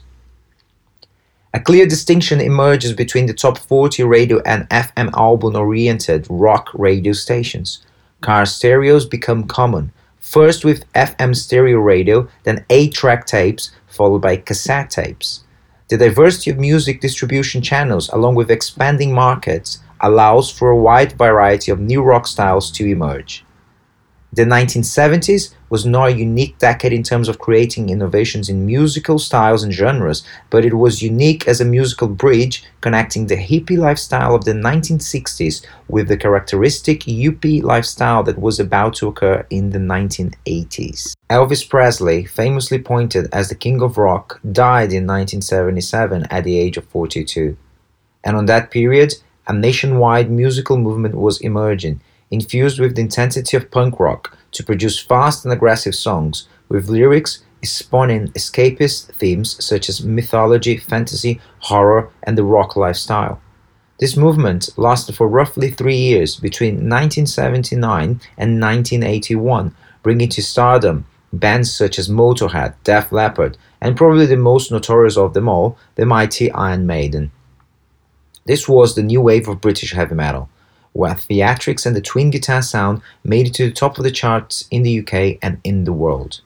A 1.53 1.59
clear 1.59 1.87
distinction 1.87 2.41
emerges 2.41 2.93
between 2.93 3.27
the 3.27 3.35
top 3.35 3.59
40 3.59 4.05
radio 4.05 4.41
and 4.43 4.69
FM 4.71 5.13
album 5.15 5.57
oriented 5.57 6.29
rock 6.31 6.71
radio 6.75 7.13
stations 7.13 7.85
car 8.23 8.47
stereos 8.47 9.05
become 9.05 9.45
common, 9.45 9.93
first 10.19 10.65
with 10.65 10.91
FM 10.95 11.37
stereo 11.37 11.79
radio, 11.79 12.27
then 12.45 12.65
8 12.71 12.95
track 12.95 13.27
tapes, 13.27 13.73
followed 13.87 14.23
by 14.23 14.37
cassette 14.37 14.89
tapes. 14.91 15.45
The 15.89 15.99
diversity 15.99 16.51
of 16.51 16.59
music 16.59 17.03
distribution 17.03 17.61
channels, 17.61 18.09
along 18.09 18.37
with 18.37 18.51
expanding 18.51 19.13
markets, 19.13 19.81
allows 20.01 20.51
for 20.51 20.71
a 20.71 20.81
wide 20.81 21.13
variety 21.13 21.71
of 21.71 21.81
new 21.81 22.03
rock 22.03 22.27
styles 22.27 22.71
to 22.73 22.87
emerge. 22.87 23.45
The 24.35 24.45
1970s 24.45 25.53
was 25.69 25.85
not 25.85 26.09
a 26.09 26.17
unique 26.17 26.57
decade 26.57 26.95
in 26.95 27.03
terms 27.03 27.29
of 27.29 27.39
creating 27.39 27.91
innovations 27.91 28.49
in 28.49 28.65
musical 28.65 29.19
styles 29.19 29.63
and 29.63 29.71
genres, 29.71 30.25
but 30.49 30.65
it 30.65 30.73
was 30.73 31.03
unique 31.03 31.47
as 31.47 31.61
a 31.61 31.67
musical 31.67 32.09
bridge 32.09 32.65
connecting 32.81 33.27
the 33.27 33.37
hippie 33.37 33.77
lifestyle 33.77 34.35
of 34.35 34.47
the 34.47 34.55
1960s 34.55 35.67
with 35.89 36.09
the 36.09 36.17
characteristic 36.17 37.01
yuppie 37.01 37.63
lifestyle 37.63 38.23
that 38.23 38.39
was 38.39 38.59
about 38.59 38.95
to 38.95 39.07
occur 39.07 39.47
in 39.51 39.69
the 39.69 39.79
1980s. 39.79 41.13
Elvis 41.29 41.69
Presley, 41.69 42.25
famously 42.25 42.79
pointed 42.79 43.29
as 43.35 43.51
the 43.51 43.55
king 43.55 43.83
of 43.83 43.99
rock, 43.99 44.41
died 44.51 44.95
in 44.95 45.07
1977 45.07 46.27
at 46.31 46.45
the 46.45 46.59
age 46.59 46.79
of 46.79 46.87
42. 46.87 47.55
And 48.25 48.39
on 48.39 48.47
that 48.47 48.71
period, 48.71 49.13
a 49.47 49.53
nationwide 49.53 50.31
musical 50.31 50.79
movement 50.79 51.17
was 51.17 51.39
emerging 51.43 52.01
infused 52.33 52.81
with 52.81 52.97
the 52.97 53.03
intensity 53.03 53.57
of 53.57 53.71
punk 53.71 54.01
rock 54.01 54.37
to 54.51 54.65
produce 54.65 54.99
fast 54.99 55.45
and 55.45 55.53
aggressive 55.53 55.95
songs 55.95 56.49
with 56.69 56.89
lyrics 56.89 57.45
spawning 57.63 58.29
escapist 58.29 59.13
themes 59.15 59.63
such 59.65 59.89
as 59.89 60.05
mythology, 60.05 60.77
fantasy, 60.77 61.41
horror, 61.61 62.11
and 62.25 62.37
the 62.37 62.43
rock 62.43 62.75
lifestyle. 62.75 63.41
This 64.01 64.17
movement 64.17 64.71
lasted 64.77 65.15
for 65.15 65.29
roughly 65.29 65.71
three 65.71 65.97
years 65.97 66.35
between 66.37 66.89
1979 66.89 68.21
and 68.37 68.61
1981, 68.61 69.77
bringing 70.03 70.29
to 70.31 70.43
stardom 70.43 71.07
bands 71.33 71.73
such 71.73 71.99
as 71.99 72.09
Motorhead, 72.09 72.75
Def 72.83 73.13
Leppard, 73.13 73.57
and 73.81 73.97
probably 73.97 74.27
the 74.27 74.37
most 74.37 74.73
notorious 74.73 75.17
of 75.17 75.35
them 75.35 75.49
all, 75.49 75.79
the 75.95 76.05
mighty 76.05 76.51
Iron 76.51 76.87
Maiden. 76.87 77.31
This 78.45 78.69
was 78.69 78.95
the 78.95 79.03
new 79.03 79.21
wave 79.21 79.47
of 79.47 79.61
British 79.61 79.93
heavy 79.93 80.17
metal 80.17 80.49
where 80.93 81.15
theatrics 81.15 81.87
and 81.87 81.97
the 81.97 82.01
twin 82.01 82.31
guitar 82.31 82.63
sound 82.63 83.03
made 83.25 83.47
it 83.47 83.55
to 83.55 83.67
the 83.67 83.75
top 83.75 83.99
of 83.99 84.05
the 84.05 84.11
charts 84.11 84.67
in 84.71 84.83
the 84.83 85.01
UK 85.01 85.39
and 85.43 85.61
in 85.65 85.85
the 85.85 85.93
world. 85.93 86.41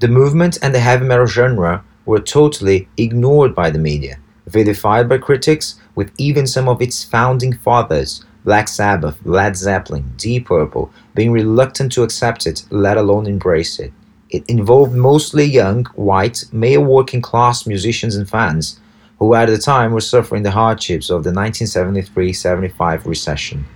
The 0.00 0.08
movement 0.08 0.58
and 0.62 0.74
the 0.74 0.80
heavy 0.80 1.04
metal 1.04 1.26
genre 1.26 1.84
were 2.06 2.20
totally 2.20 2.88
ignored 2.96 3.54
by 3.54 3.70
the 3.70 3.78
media, 3.78 4.18
vilified 4.46 5.08
by 5.08 5.18
critics, 5.18 5.80
with 5.94 6.12
even 6.16 6.46
some 6.46 6.68
of 6.68 6.80
its 6.80 7.02
founding 7.02 7.52
fathers, 7.52 8.24
Black 8.44 8.68
Sabbath, 8.68 9.18
Led 9.24 9.56
Zeppelin, 9.56 10.12
Deep 10.16 10.46
Purple, 10.46 10.90
being 11.14 11.32
reluctant 11.32 11.92
to 11.92 12.02
accept 12.02 12.46
it, 12.46 12.64
let 12.70 12.96
alone 12.96 13.26
embrace 13.26 13.78
it. 13.78 13.92
It 14.30 14.44
involved 14.46 14.94
mostly 14.94 15.44
young, 15.44 15.84
white, 15.96 16.44
male 16.52 16.82
working 16.82 17.20
class 17.20 17.66
musicians 17.66 18.14
and 18.14 18.28
fans, 18.28 18.78
who 19.18 19.34
at 19.34 19.46
the 19.46 19.58
time 19.58 19.92
were 19.92 20.00
suffering 20.00 20.44
the 20.44 20.50
hardships 20.50 21.10
of 21.10 21.24
the 21.24 21.30
1973 21.30 22.32
75 22.32 23.06
recession. 23.06 23.66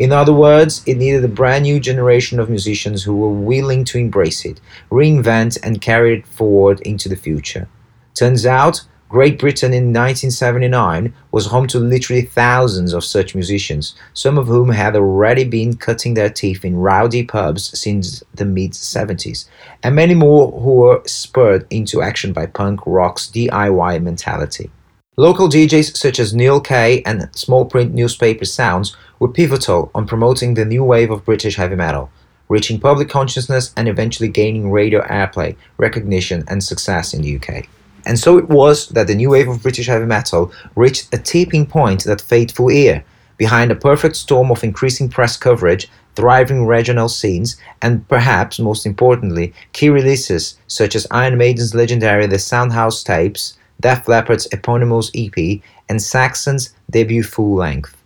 In 0.00 0.12
other 0.12 0.32
words, 0.32 0.82
it 0.86 0.96
needed 0.96 1.22
a 1.22 1.28
brand 1.28 1.64
new 1.64 1.78
generation 1.78 2.40
of 2.40 2.48
musicians 2.48 3.02
who 3.02 3.14
were 3.14 3.28
willing 3.28 3.84
to 3.84 3.98
embrace 3.98 4.46
it, 4.46 4.58
reinvent, 4.90 5.58
and 5.62 5.82
carry 5.82 6.14
it 6.14 6.26
forward 6.26 6.80
into 6.80 7.06
the 7.10 7.16
future. 7.16 7.68
Turns 8.14 8.46
out, 8.46 8.80
Great 9.10 9.38
Britain 9.38 9.74
in 9.74 9.92
1979 9.92 11.12
was 11.32 11.46
home 11.46 11.66
to 11.66 11.78
literally 11.78 12.22
thousands 12.22 12.94
of 12.94 13.04
such 13.04 13.34
musicians, 13.34 13.94
some 14.14 14.38
of 14.38 14.46
whom 14.46 14.70
had 14.70 14.96
already 14.96 15.44
been 15.44 15.76
cutting 15.76 16.14
their 16.14 16.30
teeth 16.30 16.64
in 16.64 16.78
rowdy 16.78 17.22
pubs 17.22 17.78
since 17.78 18.22
the 18.32 18.46
mid 18.46 18.70
70s, 18.70 19.48
and 19.82 19.94
many 19.94 20.14
more 20.14 20.50
who 20.50 20.76
were 20.76 21.02
spurred 21.04 21.66
into 21.68 22.00
action 22.00 22.32
by 22.32 22.46
punk 22.46 22.80
rock's 22.86 23.30
DIY 23.30 24.02
mentality. 24.02 24.70
Local 25.16 25.50
DJs 25.50 25.98
such 25.98 26.18
as 26.18 26.32
Neal 26.32 26.62
Kay 26.62 27.02
and 27.02 27.28
small 27.36 27.66
print 27.66 27.92
newspaper 27.92 28.46
Sounds 28.46 28.96
were 29.20 29.28
pivotal 29.28 29.90
on 29.94 30.06
promoting 30.06 30.54
the 30.54 30.64
new 30.64 30.82
wave 30.82 31.10
of 31.10 31.24
British 31.24 31.56
heavy 31.56 31.76
metal, 31.76 32.10
reaching 32.48 32.80
public 32.80 33.08
consciousness 33.08 33.72
and 33.76 33.86
eventually 33.86 34.28
gaining 34.28 34.72
radio 34.72 35.02
airplay, 35.02 35.54
recognition, 35.76 36.42
and 36.48 36.64
success 36.64 37.14
in 37.14 37.22
the 37.22 37.36
UK. 37.36 37.68
And 38.06 38.18
so 38.18 38.38
it 38.38 38.48
was 38.48 38.88
that 38.88 39.06
the 39.06 39.14
new 39.14 39.30
wave 39.30 39.48
of 39.48 39.62
British 39.62 39.86
heavy 39.86 40.06
metal 40.06 40.50
reached 40.74 41.14
a 41.14 41.18
tipping 41.18 41.66
point 41.66 42.04
that 42.04 42.20
fateful 42.20 42.72
year, 42.72 43.04
behind 43.36 43.70
a 43.70 43.76
perfect 43.76 44.16
storm 44.16 44.50
of 44.50 44.64
increasing 44.64 45.08
press 45.08 45.36
coverage, 45.36 45.88
thriving 46.16 46.66
regional 46.66 47.08
scenes, 47.08 47.56
and 47.82 48.08
perhaps 48.08 48.58
most 48.58 48.86
importantly, 48.86 49.52
key 49.72 49.90
releases 49.90 50.58
such 50.66 50.96
as 50.96 51.06
Iron 51.10 51.36
Maiden's 51.36 51.74
legendary 51.74 52.26
The 52.26 52.36
Soundhouse 52.36 53.04
tapes, 53.04 53.56
Def 53.80 54.08
Leppard's 54.08 54.46
eponymous 54.46 55.10
EP, 55.14 55.60
and 55.88 56.00
Saxon's 56.02 56.74
debut 56.90 57.22
full 57.22 57.54
length. 57.54 57.99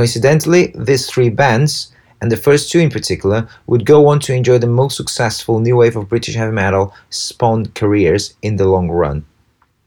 Coincidentally, 0.00 0.72
these 0.74 1.10
three 1.10 1.28
bands 1.28 1.92
and 2.22 2.32
the 2.32 2.36
first 2.38 2.72
two 2.72 2.78
in 2.78 2.88
particular, 2.88 3.46
would 3.66 3.84
go 3.84 4.06
on 4.06 4.18
to 4.20 4.32
enjoy 4.32 4.56
the 4.56 4.66
most 4.66 4.96
successful 4.96 5.60
new 5.60 5.76
wave 5.76 5.94
of 5.94 6.08
British 6.08 6.36
heavy 6.36 6.52
metal 6.52 6.94
spawned 7.10 7.74
careers 7.74 8.32
in 8.40 8.56
the 8.56 8.66
long 8.66 8.90
run. 8.90 9.26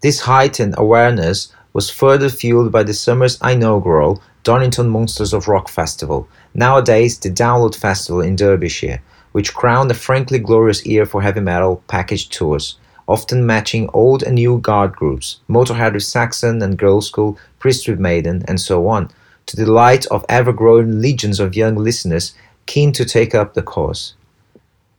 This 0.03 0.19
heightened 0.19 0.75
awareness 0.77 1.51
was 1.73 1.89
further 1.89 2.29
fueled 2.29 2.71
by 2.71 2.83
the 2.83 2.93
summer's 2.93 3.41
inaugural 3.41 4.21
Donington 4.43 4.87
Monsters 4.87 5.33
of 5.33 5.47
Rock 5.47 5.67
Festival, 5.67 6.27
nowadays 6.53 7.17
the 7.17 7.31
Download 7.31 7.73
Festival 7.73 8.21
in 8.21 8.35
Derbyshire, 8.35 9.01
which 9.31 9.55
crowned 9.55 9.89
a 9.89 9.95
frankly 9.95 10.37
glorious 10.37 10.85
year 10.85 11.07
for 11.07 11.23
heavy 11.23 11.39
metal 11.39 11.83
package 11.87 12.29
tours, 12.29 12.77
often 13.07 13.47
matching 13.47 13.89
old 13.95 14.21
and 14.21 14.35
new 14.35 14.59
guard 14.59 14.95
groups, 14.95 15.39
Motorhead 15.49 15.93
with 15.93 16.03
Saxon 16.03 16.61
and 16.61 16.77
Girlschool, 16.77 17.35
Priest 17.57 17.87
with 17.87 17.99
Maiden, 17.99 18.45
and 18.47 18.61
so 18.61 18.87
on, 18.87 19.09
to 19.45 19.55
the 19.55 19.65
delight 19.65 20.05
of 20.07 20.25
ever-growing 20.29 21.01
legions 21.01 21.39
of 21.39 21.55
young 21.55 21.75
listeners 21.75 22.33
keen 22.65 22.91
to 22.93 23.05
take 23.05 23.35
up 23.35 23.53
the 23.53 23.61
cause. 23.61 24.13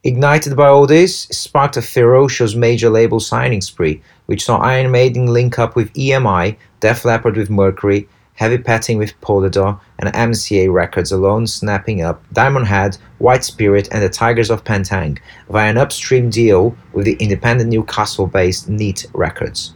Ignited 0.06 0.54
by 0.54 0.68
all 0.68 0.86
this, 0.86 1.22
sparked 1.30 1.78
a 1.78 1.82
ferocious 1.82 2.54
major 2.54 2.90
label 2.90 3.20
signing 3.20 3.62
spree, 3.62 4.02
which 4.26 4.44
saw 4.44 4.58
Iron 4.58 4.90
Maiden 4.90 5.26
link 5.26 5.58
up 5.58 5.74
with 5.76 5.92
EMI, 5.94 6.56
Def 6.80 7.06
Leppard 7.06 7.38
with 7.38 7.48
Mercury, 7.48 8.06
Heavy 8.34 8.58
Pettin 8.58 8.98
with 8.98 9.18
Polydor, 9.22 9.80
and 9.98 10.12
MCA 10.12 10.70
Records 10.70 11.10
alone 11.10 11.46
snapping 11.46 12.02
up 12.02 12.22
Diamond 12.34 12.66
Head, 12.66 12.98
White 13.18 13.44
Spirit, 13.44 13.88
and 13.92 14.02
the 14.02 14.10
Tygers 14.10 14.50
of 14.50 14.64
Pan 14.64 14.82
Tang 14.82 15.18
via 15.48 15.70
an 15.70 15.78
upstream 15.78 16.28
deal 16.28 16.76
with 16.92 17.06
the 17.06 17.16
independent 17.20 17.70
Newcastle 17.70 18.26
based 18.26 18.68
Neat 18.68 19.06
Records. 19.14 19.74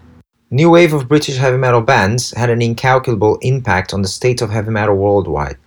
New 0.50 0.70
wave 0.70 0.94
of 0.94 1.08
British 1.08 1.36
heavy 1.36 1.58
metal 1.58 1.82
bands 1.82 2.30
had 2.30 2.48
an 2.48 2.62
incalculable 2.62 3.36
impact 3.42 3.92
on 3.92 4.00
the 4.00 4.08
state 4.08 4.40
of 4.40 4.48
heavy 4.48 4.70
metal 4.70 4.96
worldwide. 4.96 5.58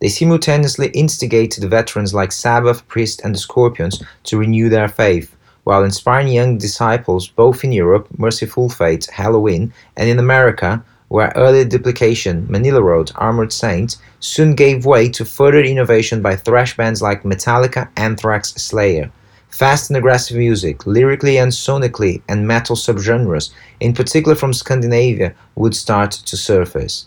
They 0.00 0.08
simultaneously 0.08 0.90
instigated 0.90 1.68
veterans 1.68 2.14
like 2.14 2.30
Sabbath, 2.30 2.86
Priest, 2.86 3.20
and 3.24 3.34
the 3.34 3.38
Scorpions 3.40 4.00
to 4.22 4.38
renew 4.38 4.68
their 4.68 4.86
faith, 4.86 5.34
while 5.64 5.82
inspiring 5.82 6.28
young 6.28 6.56
disciples 6.56 7.26
both 7.26 7.64
in 7.64 7.72
Europe, 7.72 8.06
Mercyful 8.16 8.68
Fate, 8.68 9.08
Helloween, 9.12 9.72
and 9.96 10.08
in 10.08 10.20
America, 10.20 10.84
where 11.08 11.32
early 11.34 11.64
duplication, 11.64 12.46
Manilla 12.46 12.80
Road, 12.80 13.10
Armored 13.16 13.52
Saint, 13.52 13.96
soon 14.20 14.54
gave 14.54 14.86
way 14.86 15.08
to 15.08 15.24
further 15.24 15.62
innovation 15.62 16.22
by 16.22 16.36
thrash 16.36 16.76
bands 16.76 17.02
like 17.02 17.24
Metallica, 17.24 17.88
Anthrax, 17.96 18.50
Slayer. 18.50 19.10
Fast 19.50 19.90
and 19.90 19.96
aggressive 19.96 20.36
music, 20.36 20.86
lyrically 20.86 21.38
and 21.38 21.50
sonically, 21.50 22.22
and 22.28 22.46
metal 22.46 22.76
subgenres, 22.76 23.50
in 23.80 23.92
particular 23.92 24.36
from 24.36 24.52
Scandinavia, 24.52 25.34
would 25.56 25.74
start 25.74 26.12
to 26.12 26.36
surface. 26.36 27.06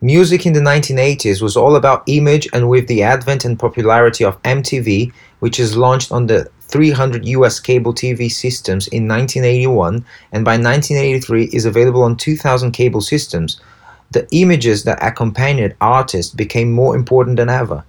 Music 0.00 0.46
in 0.46 0.52
the 0.52 0.60
1980s 0.60 1.42
was 1.42 1.56
all 1.56 1.74
about 1.74 2.04
image, 2.06 2.48
and 2.52 2.68
with 2.68 2.86
the 2.86 3.02
advent 3.02 3.44
and 3.44 3.58
popularity 3.58 4.24
of 4.24 4.40
MTV, 4.42 5.12
which 5.40 5.58
is 5.58 5.76
launched 5.76 6.12
on 6.12 6.26
the 6.26 6.48
300 6.68 7.26
US 7.26 7.58
cable 7.58 7.92
TV 7.92 8.30
systems 8.30 8.86
in 8.88 9.08
1981 9.08 10.04
and 10.32 10.44
by 10.44 10.52
1983 10.52 11.44
is 11.52 11.64
available 11.64 12.02
on 12.02 12.16
2000 12.16 12.72
cable 12.72 13.00
systems, 13.00 13.60
the 14.10 14.26
images 14.30 14.84
that 14.84 15.02
accompanied 15.02 15.74
artists 15.80 16.32
became 16.32 16.70
more 16.70 16.94
important 16.94 17.36
than 17.36 17.48
ever. 17.48 17.84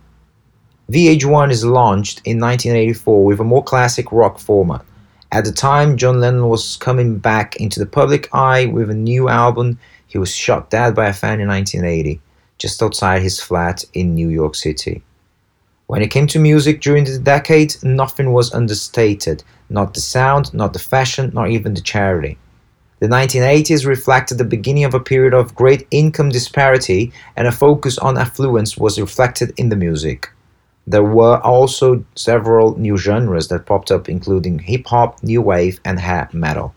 VH1 0.90 1.52
is 1.52 1.64
launched 1.64 2.20
in 2.26 2.40
1984 2.40 3.24
with 3.24 3.40
a 3.40 3.44
more 3.44 3.64
classic 3.64 4.12
rock 4.12 4.40
format. 4.40 4.84
At 5.32 5.46
the 5.46 5.52
time, 5.52 5.98
John 5.98 6.20
Lennon 6.20 6.48
was 6.48 6.78
coming 6.78 7.20
back 7.20 7.56
into 7.58 7.80
the 7.80 7.86
public 7.86 8.28
eye 8.34 8.66
with 8.66 8.90
a 8.90 8.96
new 8.96 9.30
album. 9.30 9.78
He 10.08 10.18
was 10.18 10.34
shot 10.34 10.72
dead 10.72 10.96
by 10.96 11.08
a 11.08 11.14
fan 11.14 11.40
in 11.40 11.48
1980, 11.48 12.20
just 12.58 12.82
outside 12.82 13.22
his 13.22 13.40
flat 13.40 13.86
in 13.94 14.16
New 14.16 14.30
York 14.30 14.56
City. 14.56 15.04
When 15.86 16.02
it 16.02 16.10
came 16.10 16.26
to 16.26 16.40
music 16.40 16.82
during 16.82 17.04
the 17.04 17.20
decade, 17.20 17.76
nothing 17.84 18.34
was 18.34 18.52
understated 18.52 19.44
not 19.70 19.94
the 19.94 20.02
sound, 20.02 20.52
not 20.56 20.74
the 20.74 20.80
fashion, 20.80 21.30
not 21.36 21.52
even 21.52 21.76
the 21.76 21.82
charity. 21.82 22.40
The 23.00 23.08
1980s 23.08 23.86
reflected 23.86 24.40
the 24.40 24.44
beginning 24.44 24.86
of 24.86 24.96
a 24.96 25.00
period 25.00 25.36
of 25.36 25.54
great 25.54 25.88
income 25.92 26.30
disparity, 26.30 27.14
and 27.36 27.48
a 27.48 27.52
focus 27.52 28.00
on 28.00 28.18
affluence 28.18 28.78
was 28.78 29.00
reflected 29.00 29.54
in 29.58 29.70
the 29.70 29.76
music. 29.76 30.32
There 30.90 31.04
were 31.04 31.38
also 31.42 32.04
several 32.16 32.76
new 32.80 32.98
genres 32.98 33.48
that 33.50 33.68
popped 33.68 33.92
up, 33.92 34.10
including 34.10 34.58
hip 34.58 34.88
hop, 34.88 35.22
new 35.22 35.40
wave, 35.40 35.80
and 35.86 36.00
hair 36.00 36.28
metal. 36.34 36.74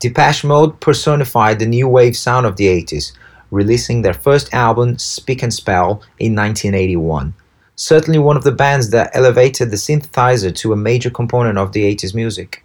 Depeche 0.00 0.44
Mode 0.44 0.80
personified 0.80 1.58
the 1.58 1.66
new 1.66 1.86
wave 1.86 2.16
sound 2.16 2.46
of 2.46 2.56
the 2.56 2.68
80s, 2.68 3.12
releasing 3.50 4.00
their 4.00 4.14
first 4.14 4.54
album, 4.54 4.96
Speak 4.96 5.42
and 5.42 5.52
Spell, 5.52 6.00
in 6.18 6.34
1981. 6.34 7.34
Certainly 7.76 8.18
one 8.18 8.38
of 8.38 8.44
the 8.44 8.50
bands 8.64 8.88
that 8.92 9.10
elevated 9.12 9.70
the 9.70 9.76
synthesizer 9.76 10.54
to 10.54 10.72
a 10.72 10.76
major 10.76 11.10
component 11.10 11.58
of 11.58 11.72
the 11.72 11.82
80s 11.84 12.14
music. 12.14 12.64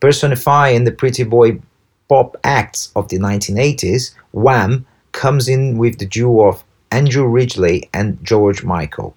Personifying 0.00 0.84
the 0.84 0.92
pretty 0.92 1.24
boy 1.24 1.60
pop 2.08 2.34
acts 2.44 2.92
of 2.96 3.08
the 3.08 3.18
1980s, 3.18 4.14
Wham 4.32 4.86
comes 5.12 5.48
in 5.48 5.76
with 5.76 5.98
the 5.98 6.06
duo 6.06 6.48
of 6.48 6.64
Andrew 6.90 7.26
Ridgeley 7.26 7.90
and 7.92 8.18
George 8.24 8.64
Michael. 8.64 9.14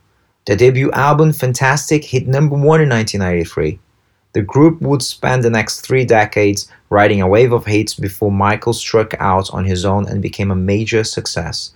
Their 0.47 0.55
debut 0.55 0.91
album, 0.91 1.33
Fantastic, 1.33 2.03
hit 2.03 2.27
number 2.27 2.55
one 2.55 2.81
in 2.81 2.89
1993. 2.89 3.79
The 4.33 4.41
group 4.41 4.81
would 4.81 5.03
spend 5.03 5.43
the 5.43 5.51
next 5.51 5.81
three 5.81 6.03
decades 6.03 6.67
riding 6.89 7.21
a 7.21 7.27
wave 7.27 7.53
of 7.53 7.65
hits 7.65 7.93
before 7.93 8.31
Michael 8.31 8.73
struck 8.73 9.13
out 9.19 9.53
on 9.53 9.65
his 9.65 9.85
own 9.85 10.07
and 10.07 10.19
became 10.19 10.49
a 10.49 10.55
major 10.55 11.03
success. 11.03 11.73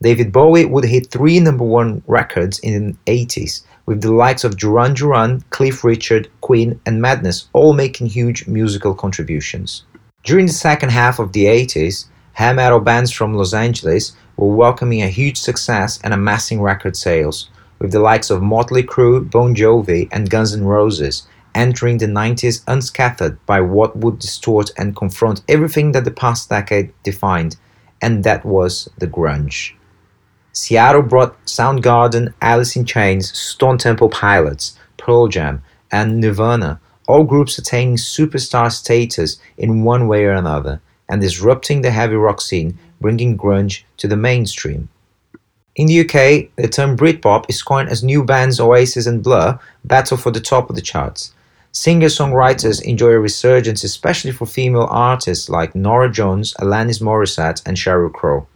David 0.00 0.32
Bowie 0.32 0.64
would 0.64 0.84
hit 0.84 1.08
three 1.10 1.40
number 1.40 1.64
one 1.64 2.02
records 2.06 2.58
in 2.60 2.96
the 3.04 3.26
80s, 3.26 3.64
with 3.84 4.00
the 4.00 4.12
likes 4.12 4.44
of 4.44 4.56
Duran 4.56 4.94
Duran, 4.94 5.42
Cliff 5.50 5.84
Richard, 5.84 6.30
Queen, 6.40 6.80
and 6.86 7.02
Madness 7.02 7.50
all 7.52 7.74
making 7.74 8.06
huge 8.06 8.46
musical 8.46 8.94
contributions. 8.94 9.84
During 10.24 10.46
the 10.46 10.52
second 10.54 10.88
half 10.88 11.18
of 11.18 11.32
the 11.32 11.44
80s, 11.44 12.06
hair 12.32 12.54
metal 12.54 12.80
bands 12.80 13.12
from 13.12 13.34
Los 13.34 13.52
Angeles 13.52 14.16
were 14.38 14.54
welcoming 14.54 15.02
a 15.02 15.08
huge 15.08 15.38
success 15.38 16.00
and 16.02 16.14
amassing 16.14 16.62
record 16.62 16.96
sales 16.96 17.50
with 17.80 17.90
the 17.90 17.98
likes 17.98 18.30
of 18.30 18.42
Motley 18.42 18.84
Crue, 18.84 19.28
Bon 19.28 19.54
Jovi, 19.54 20.08
and 20.12 20.30
Guns 20.30 20.54
N' 20.54 20.64
Roses 20.64 21.26
entering 21.54 21.98
the 21.98 22.06
90s 22.06 22.62
unscathed 22.66 23.44
by 23.46 23.60
what 23.60 23.96
would 23.96 24.18
distort 24.18 24.70
and 24.76 24.96
confront 24.96 25.42
everything 25.48 25.92
that 25.92 26.04
the 26.04 26.10
past 26.10 26.48
decade 26.48 26.92
defined, 27.02 27.56
and 28.00 28.24
that 28.24 28.44
was 28.44 28.88
the 28.98 29.06
grunge. 29.06 29.72
Seattle 30.52 31.02
brought 31.02 31.44
Soundgarden, 31.46 32.34
Alice 32.40 32.76
in 32.76 32.84
Chains, 32.84 33.36
Stone 33.36 33.78
Temple 33.78 34.08
Pilots, 34.08 34.76
Pearl 34.96 35.28
Jam, 35.28 35.62
and 35.90 36.20
Nirvana, 36.20 36.80
all 37.08 37.24
groups 37.24 37.58
attaining 37.58 37.96
superstar 37.96 38.70
status 38.70 39.40
in 39.56 39.84
one 39.84 40.06
way 40.06 40.24
or 40.24 40.32
another, 40.32 40.80
and 41.08 41.20
disrupting 41.20 41.82
the 41.82 41.90
heavy 41.90 42.14
rock 42.14 42.40
scene, 42.40 42.78
bringing 43.00 43.36
grunge 43.36 43.82
to 43.96 44.06
the 44.06 44.16
mainstream. 44.16 44.88
In 45.80 45.86
the 45.86 46.00
UK, 46.00 46.50
the 46.56 46.68
term 46.68 46.94
Britpop 46.94 47.46
is 47.48 47.62
coined 47.62 47.88
as 47.88 48.04
new 48.04 48.22
bands 48.22 48.60
Oasis 48.60 49.06
and 49.06 49.22
Blur 49.22 49.58
battle 49.82 50.18
for 50.18 50.30
the 50.30 50.38
top 50.38 50.68
of 50.68 50.76
the 50.76 50.82
charts. 50.82 51.32
Singer-songwriters 51.72 52.82
enjoy 52.82 53.12
a 53.12 53.18
resurgence 53.18 53.82
especially 53.82 54.30
for 54.30 54.44
female 54.44 54.86
artists 54.90 55.48
like 55.48 55.74
Norah 55.74 56.12
Jones, 56.12 56.52
Alanis 56.60 57.00
Morissette 57.00 57.62
and 57.64 57.78
Sheryl 57.78 58.12
Crow. 58.12 58.46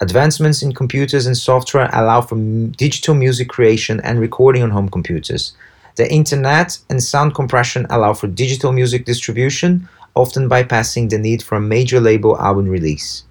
Advancements 0.00 0.60
in 0.60 0.72
computers 0.72 1.24
and 1.24 1.36
software 1.36 1.88
allow 1.92 2.20
for 2.20 2.36
digital 2.36 3.14
music 3.14 3.48
creation 3.48 4.00
and 4.00 4.18
recording 4.18 4.64
on 4.64 4.70
home 4.70 4.88
computers. 4.88 5.52
The 5.94 6.12
internet 6.12 6.78
and 6.90 7.00
sound 7.00 7.36
compression 7.36 7.86
allow 7.90 8.12
for 8.14 8.26
digital 8.26 8.72
music 8.72 9.04
distribution, 9.04 9.88
often 10.16 10.48
bypassing 10.48 11.10
the 11.10 11.18
need 11.18 11.44
for 11.44 11.54
a 11.54 11.60
major 11.60 12.00
label 12.00 12.36
album 12.40 12.66
release. 12.68 13.22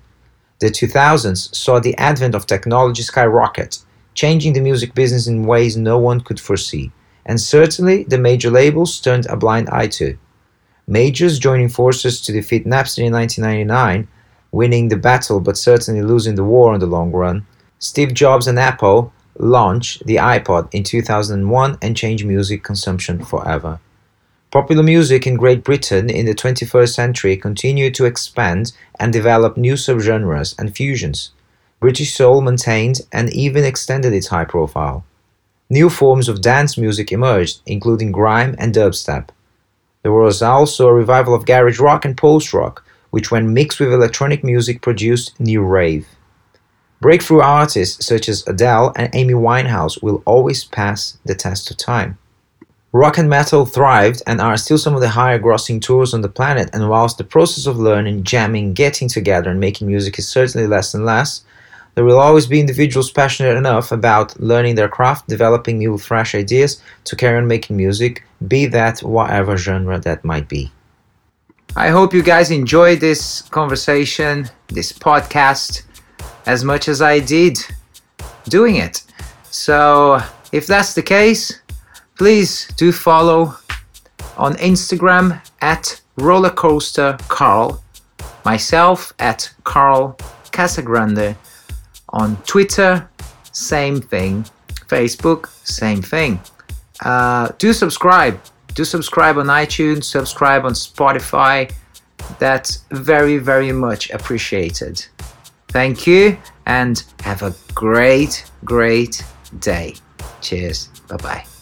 The 0.60 0.68
2000s 0.68 1.56
saw 1.56 1.80
the 1.80 1.98
advent 1.98 2.36
of 2.36 2.46
technology 2.46 3.02
skyrocket, 3.02 3.80
changing 4.14 4.54
the 4.54 4.62
music 4.62 4.94
business 4.94 5.26
in 5.26 5.44
ways 5.44 5.78
no 5.78 5.98
one 5.98 6.20
could 6.20 6.40
foresee, 6.40 6.92
and 7.26 7.40
certainly 7.40 8.04
the 8.04 8.18
major 8.18 8.50
labels 8.50 9.00
turned 9.00 9.26
a 9.28 9.38
blind 9.38 9.70
eye 9.70 9.88
to. 9.88 10.18
Majors 10.86 11.40
joining 11.40 11.70
forces 11.70 12.20
to 12.22 12.34
defeat 12.34 12.66
Napster 12.66 13.06
in 13.06 13.14
1999, 13.14 14.08
winning 14.52 14.90
the 14.90 14.98
battle 14.98 15.40
but 15.40 15.58
certainly 15.58 16.02
losing 16.02 16.36
the 16.36 16.44
war 16.44 16.74
in 16.74 16.82
the 16.82 16.86
long 16.86 17.12
run, 17.12 17.46
Steve 17.78 18.14
Jobs 18.14 18.48
and 18.48 18.60
Apple 18.60 19.14
launched 19.38 20.06
the 20.06 20.18
iPod 20.18 20.68
in 20.74 20.84
2001 20.84 21.78
and 21.82 21.96
changed 21.96 22.26
music 22.26 22.64
consumption 22.64 23.24
forever. 23.24 23.80
Popular 24.52 24.82
music 24.82 25.28
in 25.28 25.38
Great 25.38 25.64
Britain 25.64 26.10
in 26.10 26.26
the 26.26 26.34
21st 26.34 26.92
century 26.92 27.38
continued 27.38 27.94
to 27.94 28.06
expand 28.06 28.72
and 29.00 29.14
develop 29.14 29.58
new 29.58 29.76
subgenres 29.76 30.58
and 30.58 30.76
fusions. 30.76 31.30
British 31.80 32.16
soul 32.16 32.42
maintained 32.42 33.02
and 33.12 33.32
even 33.32 33.64
extended 33.64 34.12
its 34.12 34.30
high 34.30 34.46
profile. 34.46 35.06
New 35.70 35.88
forms 35.88 36.28
of 36.28 36.42
dance 36.42 36.80
music 36.80 37.12
emerged, 37.12 37.62
including 37.68 38.12
grime 38.12 38.56
and 38.58 38.74
dubstep. 38.74 39.30
There 40.02 40.12
was 40.12 40.42
also 40.42 40.88
a 40.88 40.94
revival 40.94 41.36
of 41.36 41.46
garage 41.46 41.80
rock 41.80 42.04
and 42.04 42.18
post 42.18 42.52
rock, 42.52 42.84
which, 43.12 43.30
when 43.30 43.54
mixed 43.54 43.80
with 43.80 43.94
electronic 43.94 44.44
music, 44.44 44.82
produced 44.82 45.40
new 45.40 45.62
rave. 45.62 46.08
Breakthrough 47.00 47.42
artists 47.42 48.04
such 48.04 48.28
as 48.28 48.48
Adele 48.48 48.94
and 48.96 49.14
Amy 49.14 49.36
Winehouse 49.36 50.02
will 50.02 50.24
always 50.26 50.66
pass 50.66 51.20
the 51.24 51.36
test 51.36 51.70
of 51.70 51.78
time. 51.78 52.18
Rock 52.92 53.20
and 53.20 53.30
metal 53.30 53.68
thrived 53.68 54.24
and 54.26 54.42
are 54.42 54.58
still 54.58 54.80
some 54.80 54.96
of 54.96 55.02
the 55.02 55.10
higher 55.10 55.38
grossing 55.38 55.80
tours 55.80 56.16
on 56.16 56.22
the 56.22 56.30
planet, 56.30 56.72
and 56.74 56.90
whilst 56.90 57.20
the 57.20 57.24
process 57.24 57.68
of 57.68 57.78
learning, 57.78 58.24
jamming, 58.24 58.74
getting 58.74 59.08
together, 59.08 59.52
and 59.52 59.60
making 59.60 59.86
music 59.86 60.18
is 60.18 60.28
certainly 60.28 60.66
less 60.66 60.96
and 60.96 61.06
less, 61.06 61.44
there 61.94 62.04
will 62.04 62.18
always 62.18 62.48
be 62.48 62.60
individuals 62.60 63.12
passionate 63.12 63.56
enough 63.58 63.92
about 63.92 64.40
learning 64.40 64.74
their 64.74 64.90
craft, 64.90 65.28
developing 65.28 65.78
new, 65.78 66.00
fresh 66.00 66.34
ideas 66.34 66.82
to 67.04 67.16
carry 67.16 67.38
on 67.38 67.48
making 67.48 67.78
music, 67.78 68.24
be 68.48 68.66
that 68.66 69.02
whatever 69.02 69.56
genre 69.56 70.00
that 70.00 70.26
might 70.26 70.50
be. 70.50 70.72
I 71.76 71.90
hope 71.90 72.12
you 72.12 72.24
guys 72.24 72.50
enjoyed 72.50 73.02
this 73.02 73.44
conversation, 73.44 74.50
this 74.70 74.92
podcast, 74.92 75.84
as 76.48 76.64
much 76.64 76.88
as 76.88 77.04
I 77.04 77.20
did 77.20 77.60
doing 78.46 78.78
it. 78.78 79.04
So, 79.52 80.24
if 80.52 80.66
that's 80.66 80.96
the 80.96 81.04
case, 81.04 81.60
Please 82.20 82.68
do 82.76 82.92
follow 82.92 83.56
on 84.36 84.56
Instagram 84.56 85.42
at 85.62 86.02
rollercoaster 86.18 87.18
Carl, 87.30 87.82
myself 88.44 89.14
at 89.20 89.50
Carl 89.64 90.18
Casagrande, 90.52 91.38
on 92.10 92.36
Twitter, 92.44 93.10
same 93.54 94.02
thing, 94.02 94.44
Facebook, 94.88 95.48
same 95.66 96.02
thing. 96.02 96.42
Uh, 97.06 97.54
do 97.58 97.72
subscribe. 97.72 98.38
Do 98.76 98.84
subscribe 98.84 99.38
on 99.38 99.46
iTunes, 99.46 100.04
subscribe 100.04 100.66
on 100.66 100.74
Spotify. 100.74 101.74
That's 102.38 102.84
very, 102.92 103.38
very 103.38 103.72
much 103.72 104.10
appreciated. 104.10 105.06
Thank 105.70 106.06
you 106.06 106.38
and 106.66 107.02
have 107.22 107.44
a 107.44 107.56
great, 107.74 108.44
great 108.66 109.24
day. 109.60 109.96
Cheers. 110.42 110.90
Bye 111.08 111.16
bye. 111.16 111.59